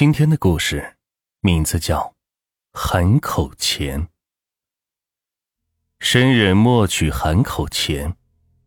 [0.00, 0.96] 今天的故事
[1.40, 1.98] 名字叫
[2.72, 4.04] 《含口钱》。
[5.98, 8.16] 生人莫取含口钱，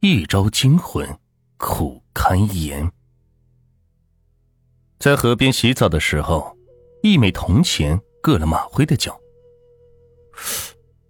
[0.01, 1.17] 一朝惊魂
[1.57, 2.91] 苦堪言。
[4.99, 6.55] 在河边洗澡的时候，
[7.01, 9.19] 一枚铜钱硌了马辉的脚。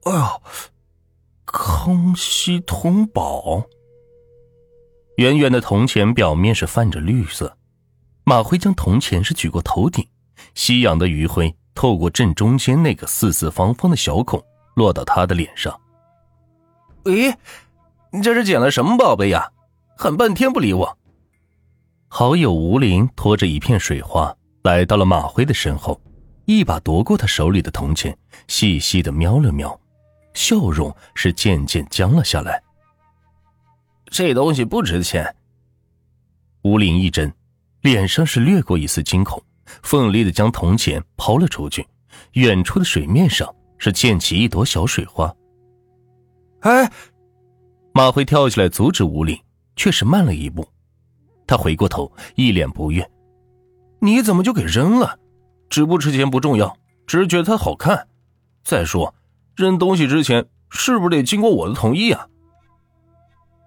[0.03, 0.39] 哎呀，
[1.45, 3.67] 康熙通宝！
[5.17, 7.57] 圆圆的铜钱表面是泛着绿色。
[8.23, 10.07] 马辉将铜钱是举过头顶，
[10.55, 14.43] 夕阳的余晖透过正中间那个四四方方的小孔，
[14.75, 15.79] 落到他的脸上。
[17.03, 17.35] 咦，
[18.11, 19.51] 你这是捡了什么宝贝呀？
[19.97, 20.97] 喊半天不理我。
[22.07, 25.99] 好友吴林拖着一片水花来到了马辉的身后，
[26.45, 29.79] 一把夺过他手里的铜钱，细细的瞄了瞄，
[30.33, 32.61] 笑容是渐渐僵了下来。
[34.07, 35.35] 这东西不值钱。
[36.63, 37.33] 吴林一怔。
[37.81, 39.43] 脸上是掠过一丝惊恐，
[39.81, 41.85] 奋力的将铜钱抛了出去，
[42.33, 45.33] 远处的水面上是溅起一朵小水花。
[46.61, 46.91] 哎，
[47.93, 49.37] 马辉跳起来阻止吴林，
[49.75, 50.67] 却是慢了一步。
[51.45, 53.09] 他回过头，一脸不悦
[53.99, 55.19] ：“你怎么就给扔了？
[55.69, 58.07] 值不值钱不重要，只是觉得它好看。
[58.63, 59.13] 再说，
[59.55, 62.27] 扔东西之前是不是得经过我的同意啊？”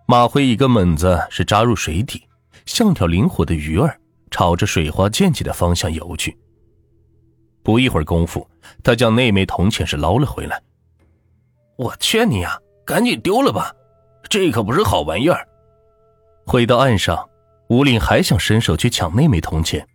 [0.09, 2.23] 马辉一个猛子是扎入水底，
[2.65, 4.01] 像条灵活的鱼儿。
[4.31, 6.37] 朝着水花溅起的方向游去。
[7.63, 8.49] 不一会儿功夫，
[8.83, 10.63] 他将那枚铜钱是捞了回来。
[11.77, 13.75] 我劝你呀，赶紧丢了吧，
[14.29, 15.47] 这可不是好玩意儿。
[16.47, 17.29] 回到岸上，
[17.69, 19.87] 吴林还想伸手去抢那枚铜钱，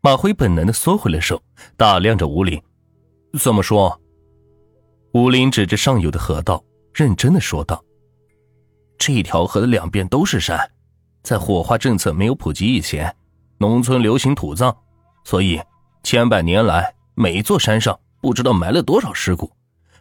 [0.00, 1.42] 马辉本能的缩回了手，
[1.76, 2.60] 打量着吴林。
[3.38, 4.00] 怎么说？
[5.12, 6.62] 吴林指着上游的河道，
[6.94, 7.84] 认真的说道
[8.96, 10.70] ：“这条河的两边都是山，
[11.24, 13.12] 在火化政策没有普及以前。”
[13.58, 14.74] 农村流行土葬，
[15.24, 15.60] 所以
[16.04, 19.50] 千百年来，每一座山上不知道埋了多少尸骨。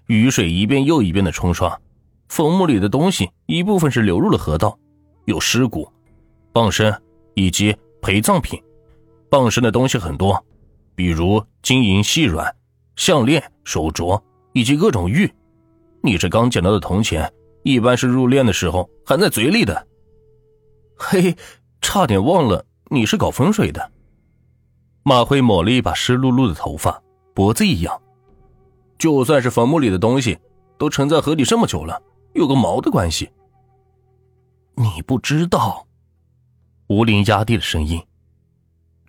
[0.05, 1.77] 雨水一遍又一遍的冲刷，
[2.30, 4.77] 坟墓里的东西一部分是流入了河道，
[5.26, 5.92] 有尸骨、
[6.54, 6.95] 傍身
[7.33, 8.61] 以及陪葬品。
[9.30, 10.45] 傍身的东西很多，
[10.95, 12.55] 比如金银细软、
[12.95, 14.21] 项链、手镯
[14.53, 15.30] 以及各种玉。
[16.02, 17.30] 你这刚捡到的铜钱，
[17.64, 19.87] 一般是入殓的时候含在嘴里的。
[20.95, 21.36] 嘿，
[21.82, 22.64] 差点忘了。
[22.89, 23.92] 你是搞风水的？
[25.03, 27.02] 马辉抹了一把湿漉漉的头发，
[27.33, 28.02] 脖子一扬。
[28.98, 30.37] 就算是坟墓里的东西，
[30.77, 32.02] 都沉在河底这么久了，
[32.33, 33.30] 有个毛的关系？
[34.76, 35.86] 你不知道？
[36.87, 38.02] 吴林压低了声音。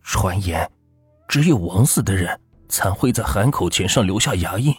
[0.02, 0.70] 传言，
[1.28, 4.74] 只有枉死的人才会在含口前上留下牙印，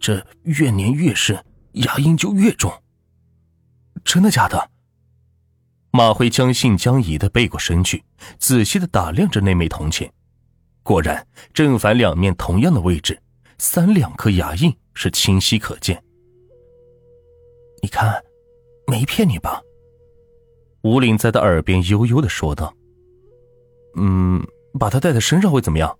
[0.00, 2.72] 这怨念越深，牙印就越重。
[4.04, 4.70] 真的假的？
[5.96, 8.04] 马辉将信将疑的背过身去，
[8.38, 10.12] 仔细的打量着那枚铜钱。
[10.82, 13.18] 果然，正反两面同样的位置，
[13.56, 16.04] 三两颗牙印是清晰可见。
[17.82, 18.22] 你看，
[18.86, 19.62] 没骗你吧？
[20.82, 22.74] 吴林在他耳边悠悠的说道
[23.96, 24.46] ：“嗯，
[24.78, 25.98] 把它带在身上会怎么样？”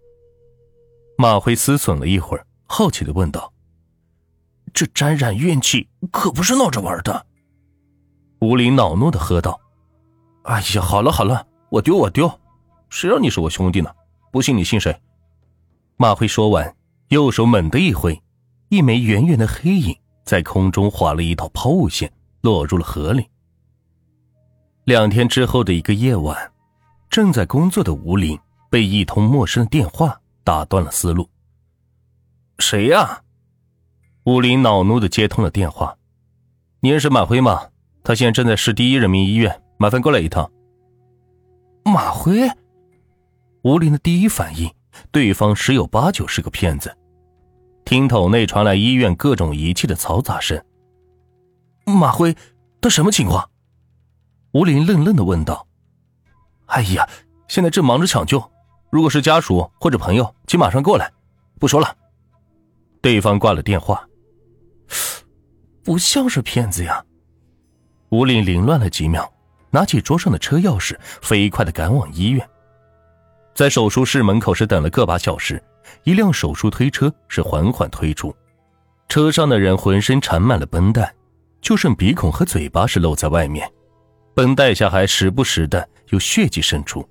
[1.16, 3.50] 马辉思忖了一会儿，好奇的问道
[4.74, 7.24] ：“这沾染怨气可不是闹着玩的。”
[8.42, 9.58] 吴林恼怒的喝道。
[10.46, 12.30] 哎呀，好了好了，我丢我丢，
[12.88, 13.90] 谁让你是我兄弟呢？
[14.30, 14.96] 不信你信谁？
[15.96, 16.76] 马辉说完，
[17.08, 18.22] 右手猛地一挥，
[18.68, 22.12] 一枚圆圆的黑影在空中划了一道抛物线，
[22.42, 23.26] 落入了河里。
[24.84, 26.52] 两天之后的一个夜晚，
[27.10, 28.38] 正在工作的吴林
[28.70, 31.28] 被一通陌生的电话打断了思路。
[32.60, 33.22] 谁呀？
[34.22, 35.96] 吴林恼怒的接通了电话。
[36.78, 37.62] 你认识马辉吗？
[38.04, 39.60] 他现在正在市第一人民医院。
[39.78, 40.50] 麻烦过来一趟。
[41.84, 42.50] 马辉，
[43.62, 44.72] 吴林的第一反应，
[45.12, 46.96] 对方十有八九是个骗子。
[47.84, 50.60] 听筒内传来医院各种仪器的嘈杂声。
[51.84, 52.34] 马辉，
[52.80, 53.48] 他什么情况？
[54.52, 55.66] 吴林愣愣的问道。
[56.66, 57.08] 哎呀，
[57.46, 58.42] 现在正忙着抢救，
[58.90, 61.12] 如果是家属或者朋友，请马上过来。
[61.60, 61.96] 不说了。
[63.00, 64.04] 对方挂了电话。
[65.84, 67.04] 不像是骗子呀。
[68.10, 69.32] 吴林凌乱了几秒，
[69.70, 72.48] 拿起桌上的车钥匙，飞快的赶往医院。
[73.54, 75.62] 在手术室门口是等了个把小时，
[76.04, 78.34] 一辆手术推车是缓缓推出，
[79.08, 81.14] 车上的人浑身缠满了绷带，
[81.60, 83.70] 就剩鼻孔和嘴巴是露在外面，
[84.34, 87.08] 绷带下还时不时的有血迹渗出。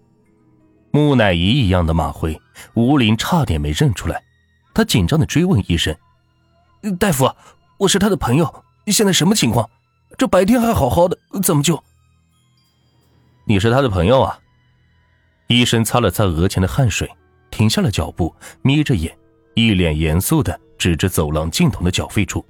[0.92, 2.40] 木乃伊一样的马辉，
[2.74, 4.24] 吴林差点没认出来，
[4.74, 5.94] 他紧张的追问医生
[7.00, 7.30] ：“大夫，
[7.80, 9.70] 我是他的朋友，现在什么情况？”
[10.18, 11.84] 这白天还好好的，怎么就？
[13.48, 14.40] 你是他的朋友啊？
[15.48, 17.08] 医生擦了擦额前的汗水，
[17.52, 18.34] 停下了脚步，
[18.64, 19.16] 眯着眼，
[19.54, 22.44] 一脸严肃的指着走廊尽头的缴费处：“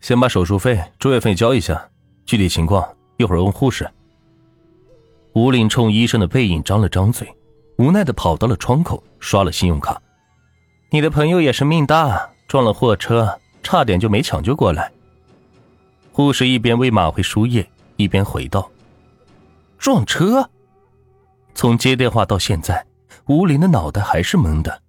[0.00, 1.86] 先把手术费、住院费交一下，
[2.24, 2.88] 具体情况
[3.18, 3.86] 一会儿问护士。”
[5.34, 7.28] 吴林冲医生的背影张了张嘴，
[7.76, 10.00] 无奈的跑到了窗口，刷了信用卡。
[10.88, 14.90] 你的朋友也是命大，撞了货车，差点就没抢救过来。
[16.12, 18.70] 护士一边为马辉输液，一边回道
[19.84, 20.48] ：“撞车。”
[21.54, 22.86] 从接电话到现在，
[23.26, 24.80] 吴林的脑袋还是懵的。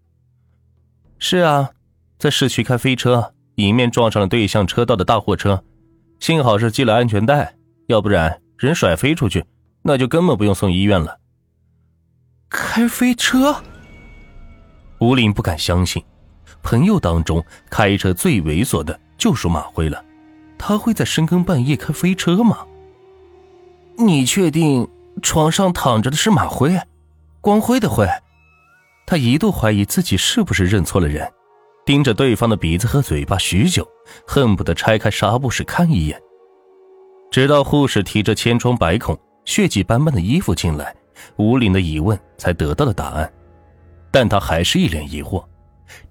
[1.20, 1.72] 是啊，
[2.18, 5.62] 在市区开飞车，迎面撞上了对向车道的大货车，
[6.22, 7.58] 幸好是系了安全带，
[7.88, 9.44] 要不然人甩飞出去，
[9.82, 11.20] 那就根本不用送医院了。
[12.50, 13.62] 开飞车。
[15.00, 16.02] 吴林不敢相信，
[16.64, 20.02] 朋友当中开车最猥琐的就属马辉了。
[20.58, 22.66] 他会在深更半夜开飞车吗？
[23.98, 24.88] 你确定
[25.22, 26.78] 床上躺着的是马辉，
[27.40, 28.06] 光辉的辉？
[29.08, 31.32] 他一度怀疑自己是不是认错了人，
[31.86, 33.88] 盯着对方的鼻子和嘴巴许久，
[34.28, 36.22] 恨不得拆开纱布时看一眼。
[37.32, 40.94] 直到护士提着千疮百孔、血迹斑斑的衣服进来，
[41.38, 43.32] 吴林的疑问才得到了答案。
[44.12, 45.44] 但他还是一脸疑惑，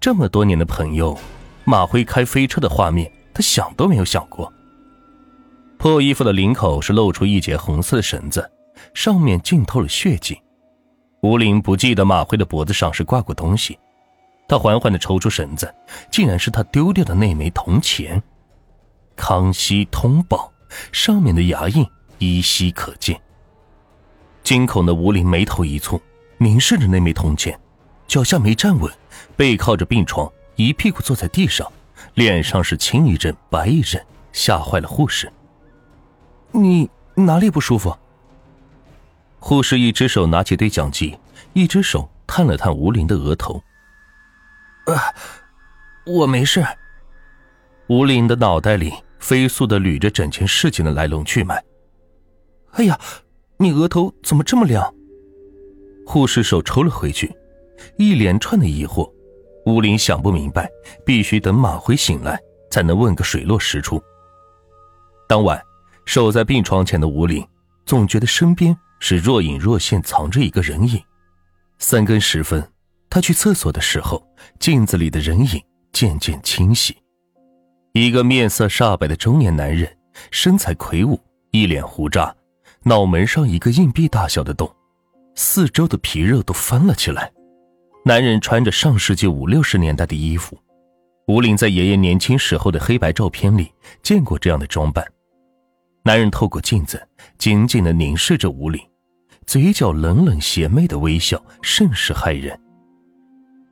[0.00, 1.16] 这么多年的朋友，
[1.64, 4.50] 马辉开飞车的画面，他想都没有想过。
[5.84, 8.50] 破衣服的领口是露出一截红色的绳子，
[8.94, 10.40] 上面浸透了血迹。
[11.20, 13.78] 吴林不记得马辉的脖子上是挂过东西，
[14.48, 15.70] 他缓缓地抽出绳子，
[16.10, 18.22] 竟然是他丢掉的那枚铜钱。
[19.14, 20.50] 康熙通宝
[20.90, 21.86] 上面的牙印
[22.16, 23.20] 依稀可见。
[24.42, 26.00] 惊恐的吴林眉头一蹙，
[26.38, 27.60] 凝视着那枚铜钱。
[28.06, 28.90] 脚下没站稳，
[29.36, 31.70] 背靠着病床，一屁股坐在地上，
[32.14, 34.02] 脸上是青一阵白一阵，
[34.32, 35.30] 吓坏了护士。
[36.54, 37.96] 你哪里不舒服？
[39.40, 41.18] 护士一只手拿起对讲机，
[41.52, 43.60] 一只手探了探吴林的额头。
[44.86, 45.12] 啊，
[46.06, 46.64] 我没事。
[47.88, 51.62] 吴林的脑袋里飞速的捋着整件事情的来龙去脉。
[52.70, 52.98] 哎呀，
[53.56, 54.94] 你额头怎么这么凉？
[56.06, 57.34] 护士手抽了回去。
[57.96, 59.12] 一连串的疑惑，
[59.66, 60.70] 吴林想不明白，
[61.04, 62.40] 必须等马辉醒来
[62.70, 64.00] 才能问个水落石出。
[65.28, 65.60] 当晚，
[66.04, 67.46] 守在病床前的吴林
[67.86, 71.02] 总觉得身边是若隐若现藏着一个人影。
[71.78, 72.66] 三更时分，
[73.10, 74.24] 他去厕所的时候，
[74.58, 75.60] 镜子里的人影
[75.92, 76.96] 渐渐清晰，
[77.92, 79.94] 一个面色煞白的中年男人，
[80.30, 81.20] 身材魁梧，
[81.50, 82.34] 一脸胡渣，
[82.82, 84.72] 脑门上一个硬币大小的洞，
[85.34, 87.30] 四周的皮肉都翻了起来。
[88.04, 90.58] 男人穿着上世纪五六十年代的衣服，
[91.26, 93.72] 吴林在爷爷年轻时候的黑白照片里
[94.02, 95.04] 见过这样的装扮。
[96.06, 97.02] 男人透过镜子
[97.38, 98.78] 紧紧的凝视着吴林，
[99.46, 102.60] 嘴角冷冷邪魅的微笑甚是骇人。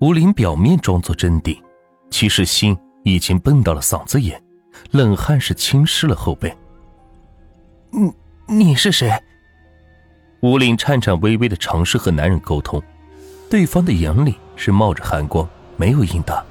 [0.01, 1.63] 吴林表面装作镇定，
[2.11, 2.75] 其实心
[3.05, 4.43] 已经蹦到了嗓子眼，
[4.93, 6.57] 冷汗是浸湿了后背。
[7.91, 8.11] 你
[8.49, 9.13] 你是谁？
[10.41, 12.83] 吴林颤颤巍巍的尝试和男人沟通。
[13.51, 15.47] 对方的眼里是冒着寒光，
[15.77, 16.43] 没有应答。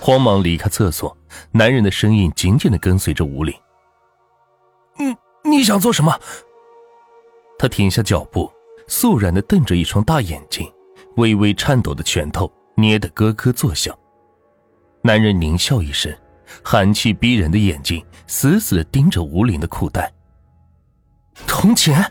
[0.00, 1.14] 慌忙离开厕所，
[1.50, 3.54] 男人的身影紧紧的跟随着吴林。
[5.56, 6.18] 你想做什么？
[7.58, 8.50] 他停下脚步，
[8.88, 10.70] 肃然的瞪着一双大眼睛，
[11.16, 13.96] 微微颤抖的拳头捏得咯咯作响。
[15.02, 16.12] 男人狞笑一声，
[16.62, 20.12] 寒气逼人的眼睛死死的盯着吴林的裤带。
[21.46, 22.04] 铜钱，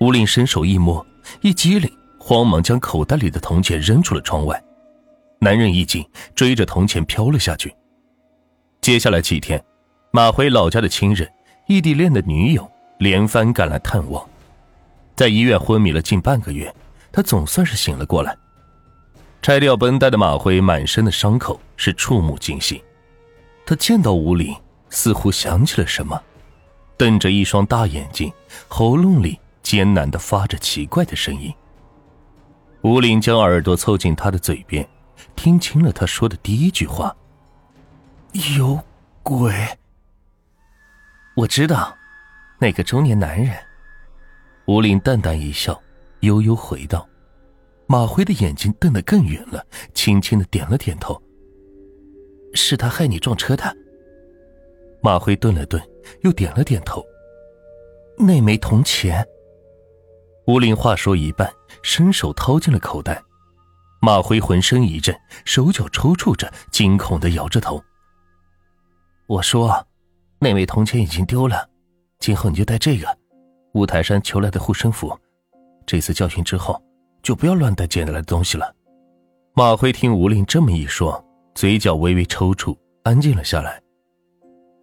[0.00, 1.04] 吴林伸手一摸，
[1.42, 1.90] 一激灵。
[2.18, 4.62] 慌忙将口袋里的铜钱扔出了窗外，
[5.40, 7.74] 男人一惊，追着铜钱飘了下去。
[8.82, 9.62] 接下来几天，
[10.12, 11.26] 马辉老家的亲人、
[11.70, 14.28] 异地恋的女友连番赶来探望，
[15.14, 16.74] 在医院昏迷了近半个月，
[17.12, 18.36] 他总算是醒了过来。
[19.40, 22.82] 拆掉绷带的马辉满身的伤口是触目惊心，
[23.64, 24.52] 他见到吴林，
[24.88, 26.20] 似乎想起了什么，
[26.96, 28.32] 瞪着一双大眼睛，
[28.66, 31.54] 喉咙里艰难的发着奇怪的声音。
[32.82, 34.84] 吴林将耳朵凑近他的嘴边，
[35.36, 37.14] 听清了他说的第一句话
[38.58, 38.80] ：“有
[39.22, 39.54] 鬼。”
[41.36, 41.96] 我知道，
[42.58, 43.56] 那个中年男人。
[44.66, 45.80] 吴林淡淡一笑，
[46.20, 47.08] 悠悠回道
[47.86, 51.20] ：“马辉的眼睛瞪得更圆了，轻轻的点了点头。
[52.52, 53.76] 是他害你撞车的。”
[55.02, 55.82] 马辉顿了顿，
[56.22, 57.02] 又点了点头。
[58.18, 59.26] 那枚铜钱。
[60.46, 61.50] 吴林话说一半，
[61.82, 63.22] 伸手掏进了口袋。
[64.02, 67.82] 马辉浑身一震，手脚抽搐着，惊恐的摇着头。
[69.26, 69.86] 我说
[70.42, 71.68] ：“那枚铜钱已经丢了，
[72.18, 73.06] 今后你就带这个，
[73.74, 75.14] 五台山求来的护身符。
[75.84, 76.82] 这次教训之后，
[77.22, 78.74] 就不要乱带捡来的东西了。
[79.52, 81.22] 马辉听吴林这么一说，
[81.54, 83.78] 嘴角微微抽搐，安静了下来。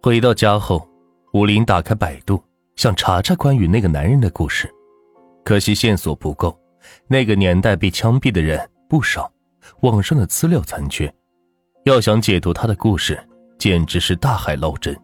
[0.00, 0.88] 回到家后，
[1.32, 2.40] 吴林打开百度，
[2.76, 4.72] 想查查关于那个男人的故事，
[5.44, 6.56] 可惜线索不够。
[7.08, 9.28] 那个年代被枪毙的人不少，
[9.80, 11.12] 网上的资料残缺，
[11.84, 13.18] 要想解读他的故事，
[13.58, 14.96] 简直是大海捞针。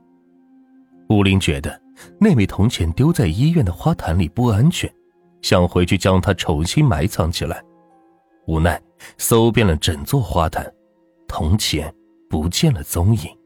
[1.08, 1.80] 吴林觉得
[2.18, 4.92] 那枚铜钱丢在医院的花坛里不安全，
[5.42, 7.62] 想回去将它重新埋藏起来。
[8.46, 8.80] 无奈
[9.18, 10.70] 搜遍了整座花坛，
[11.28, 11.94] 铜钱
[12.28, 13.43] 不见了踪影。